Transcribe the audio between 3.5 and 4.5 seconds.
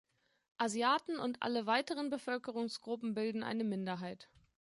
Minderheit.